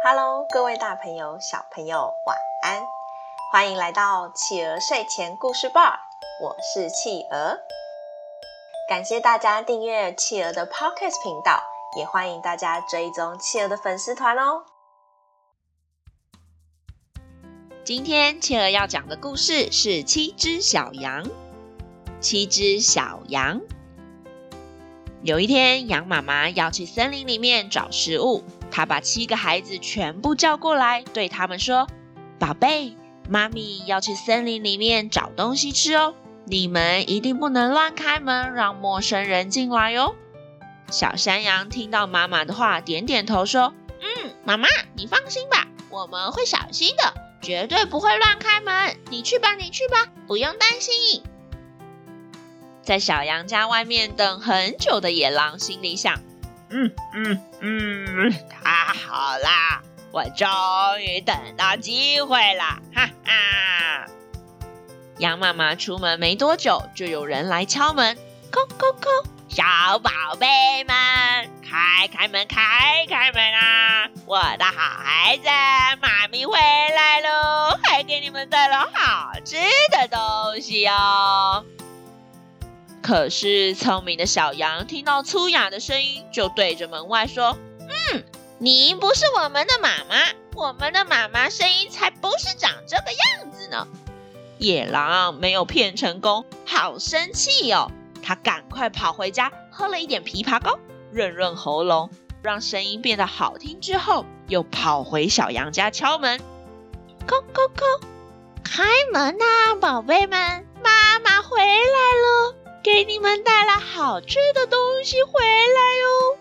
[0.00, 2.86] Hello，各位大朋友、小朋友，晚安！
[3.50, 5.98] 欢迎来到企鹅睡前故事吧，
[6.40, 7.58] 我是企鹅。
[8.88, 11.60] 感谢大家订阅企鹅的 Podcast 频道，
[11.96, 14.62] 也欢迎大家追踪企鹅的粉丝团哦。
[17.82, 21.28] 今天企鹅要讲的故事是七只小羊。
[22.20, 23.60] 七只小羊。
[25.22, 28.44] 有一天，羊妈妈要去森林里面找食物。
[28.70, 31.88] 他把七个孩子全部叫过来，对他们说
[32.38, 32.96] ：“宝贝，
[33.28, 36.14] 妈咪要去森林里面找东西吃哦，
[36.46, 40.14] 你们一定不能乱开门，让陌生人进来哟。”
[40.90, 48.96] 小山羊听到妈妈的话，点点头说：“嗯，妈妈，你放心吧，我们会小心的，绝对不会乱开门。
[49.10, 51.22] 你去吧，你去吧，不用担心。”
[52.82, 56.22] 在小羊家外面等很久的野狼心里想
[56.70, 60.46] ：“嗯嗯嗯，太好啦，我终
[61.00, 64.06] 于等到机会了，哈哈！”
[65.18, 68.16] 羊妈妈出门没多久，就有人来敲门，
[68.52, 69.08] 叩叩叩，
[69.48, 70.94] 小宝贝们，
[71.68, 74.08] 开开门，开开门啊！
[74.26, 75.48] 我的好孩子，
[76.00, 79.56] 妈咪回来喽，还给你们带了好吃
[79.90, 81.64] 的东西哦。
[83.08, 87.56] 可是聪明的小羊听到粗哑的声音，就对着门外说
[88.12, 88.22] ：“嗯，
[88.58, 90.16] 你不是我们的妈妈，
[90.54, 93.04] 我们的妈妈声音才不是长这个
[93.40, 93.88] 样子呢。”
[94.60, 97.90] 野狼没有骗成功，好生气哦！
[98.22, 100.78] 他赶快跑回家，喝了一点枇杷膏，
[101.10, 102.10] 润润喉咙，
[102.42, 103.80] 让声音变得好听。
[103.80, 106.38] 之后又跑回小羊家敲门
[107.26, 108.02] ：“叩叩叩，
[108.62, 116.38] 开门啊，宝贝们，妈妈回来了。”给你们带来好吃的东西回来哟！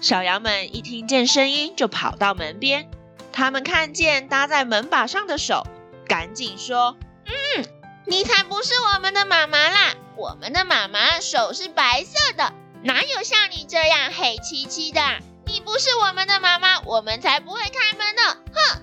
[0.00, 2.88] 小羊们一听见声音，就跑到门边。
[3.32, 5.66] 他们看见搭在门把上的手，
[6.06, 6.96] 赶紧说
[7.26, 7.66] ：“嗯，
[8.06, 9.94] 你才不是我们的妈妈啦！
[10.16, 15.00] 我们的妈妈手是白色的，哪有像你这样黑漆漆的？
[15.44, 18.82] 你不是我们的妈妈，我们才不会开门呢！”哼！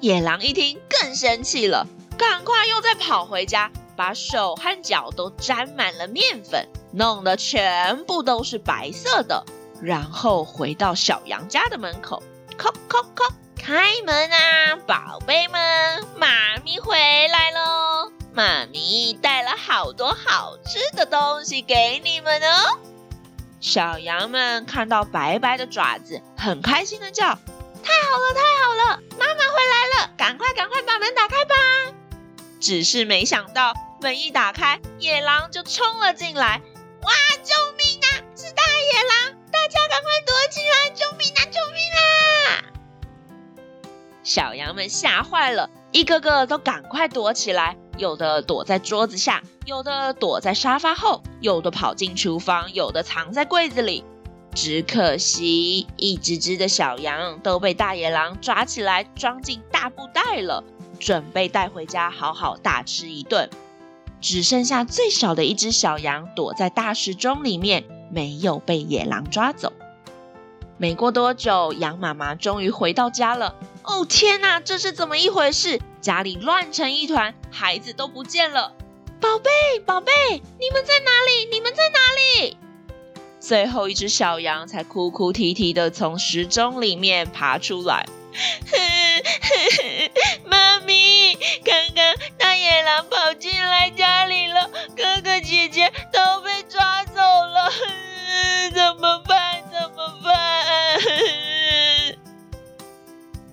[0.00, 1.86] 野狼一听更生气了，
[2.18, 3.70] 赶快又再跑回家。
[3.96, 9.44] 把手和脚都沾满了面粉，弄得全部都是白色的，
[9.80, 12.22] 然后回到小羊家的门口，
[12.58, 18.12] 叩叩叩，开门啊，宝贝们，妈咪回来喽！
[18.32, 22.78] 妈咪带了好多好吃的东西给你们哦。
[23.62, 27.24] 小羊们看到白白的爪子，很开心的叫
[27.82, 30.10] ：“太好了，太好了，妈妈回来了！
[30.18, 31.54] 赶快，赶快把门打开吧！”
[32.60, 33.72] 只是没想到。
[34.00, 36.60] 门一打开，野狼就冲了进来！
[37.02, 37.12] 哇，
[37.42, 38.06] 救命啊！
[38.36, 39.38] 是大野狼！
[39.50, 40.90] 大家赶快躲起来！
[40.90, 41.40] 救命啊！
[41.46, 43.88] 救命啊！
[44.22, 54.04] 小羊们吓坏了，一个个都赶快躲起来，有的躲在桌子下，有的躲在沙发后，有的跑进厨房，有的藏在柜子里。
[54.54, 60.64] 只可惜，一只只的小羊都被大野狼抓起来，装进大布袋了，
[60.98, 63.48] 准备带回家好好大吃一顿。
[64.26, 69.72] 只剩下最小的一只小羊躲在大时钟里面，没有被野狼抓走。
[70.78, 73.54] 没过多久，羊妈妈终于回到家了。
[73.84, 75.80] 哦天哪，这是怎么一回事？
[76.00, 78.72] 家里乱成一团，孩子都不见了。
[79.20, 79.48] 宝贝，
[79.86, 81.48] 宝贝，你们在哪里？
[81.52, 82.56] 你们在哪里？
[83.38, 88.04] 最后一只小羊才哭哭啼啼地从时钟里面爬出来。
[90.44, 97.70] 妈咪，刚刚大野狼跑进来家里了，哥哥姐姐都被抓走了，
[98.74, 99.62] 怎么办？
[99.72, 100.34] 怎么办？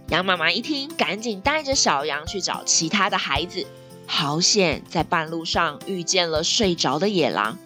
[0.09, 3.65] 羊妈妈一听，赶紧带着小羊去找其他的孩子。
[4.05, 7.57] 好险，在半路上遇见了睡着的野狼。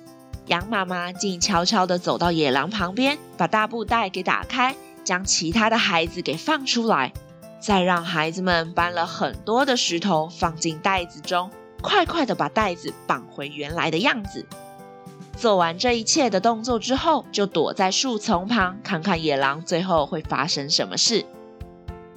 [0.45, 4.77] 羊妈妈静悄悄地走到野狼旁边，把大布袋给打开。
[5.07, 7.13] 将其他的孩子给放出来，
[7.61, 11.49] 再让孩子们搬了很多的石头放进袋子中，
[11.81, 14.45] 快快的把袋子绑回原来的样子。
[15.37, 21.25] 做完这一切的动作之后，就躲在树丛旁，看看野狼最后会发生什么事。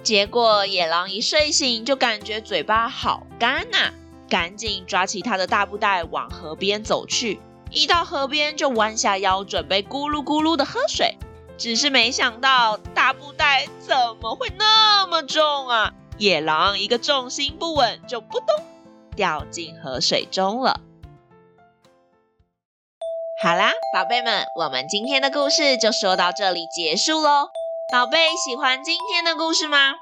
[0.02, 3.92] 结果野狼一睡醒就感觉嘴巴好干呐，
[4.28, 7.38] 赶紧抓起他的大布袋往河边走去。
[7.70, 11.16] 一到河边就弯下腰准备咕噜咕噜的喝水。
[11.60, 15.92] 只是没想到大布袋怎么会那么重啊！
[16.16, 18.46] 野狼一个重心不稳，就扑通
[19.14, 20.80] 掉进河水中了。
[23.42, 27.50] 好啦，宝贝们，我们今天的故事就说到这里结束喽。
[27.92, 29.96] 宝贝喜欢今天的故事吗？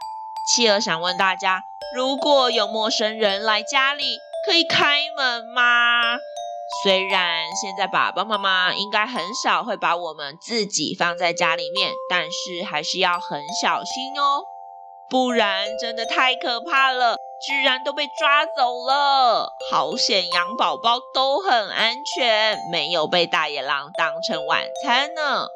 [0.55, 1.61] 企鹅想问大家，
[1.93, 6.19] 如果有陌生人来家里，可以开门吗？
[6.85, 14.45] 虽然现在爸爸妈妈应该很少会把我们自己放在家里面，但是还是要很小心哦，
[15.09, 17.17] 不然真的太可怕了，
[17.47, 19.51] 居然都被抓走了。
[19.71, 25.49] 好险，羊宝宝都很安全，没有被大野狼当成晚餐呢。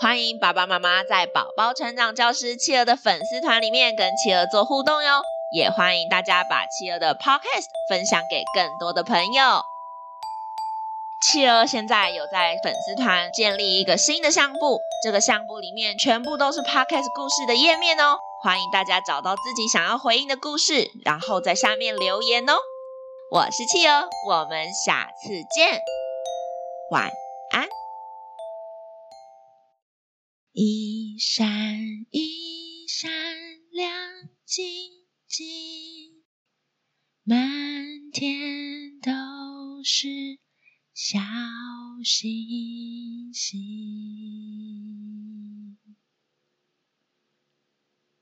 [0.00, 9.62] 欢迎爸爸妈妈在宝宝成长教室企鹅的粉丝团里面跟企鹅做互动哟，也欢迎大家把企鹅的 Podcast 分享给更多的朋友。
[11.22, 22.54] 企鹅现在有在粉丝团建立一个新的相簿，这个相簿里面全部都是 Podcast 故事的页面哦，欢迎大家找到自己想要回应的故事，然后在下面留言哦。
[23.32, 25.80] 我是企鹅，我们下次见，
[26.90, 27.10] 晚
[27.52, 27.68] 安。
[30.52, 31.46] 一闪
[32.10, 33.10] 一闪
[33.70, 33.92] 亮
[34.46, 34.97] 晶
[35.28, 35.44] 晶，
[37.22, 40.08] 满天都是
[40.94, 41.18] 小
[42.02, 45.17] 星星。